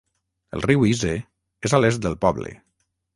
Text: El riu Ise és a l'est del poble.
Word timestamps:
El 0.59 0.63
riu 0.69 0.85
Ise 0.91 1.11
és 1.69 1.75
a 1.77 1.81
l'est 1.83 2.01
del 2.07 2.17
poble. 2.25 2.55